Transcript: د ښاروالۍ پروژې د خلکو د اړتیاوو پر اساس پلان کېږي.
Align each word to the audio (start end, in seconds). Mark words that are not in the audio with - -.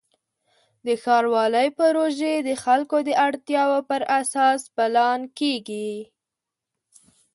د 0.85 0.87
ښاروالۍ 1.03 1.67
پروژې 1.79 2.35
د 2.39 2.49
خلکو 2.63 2.97
د 3.07 3.09
اړتیاوو 3.27 3.79
پر 3.89 4.01
اساس 4.19 4.59
پلان 4.75 5.19
کېږي. 5.39 5.93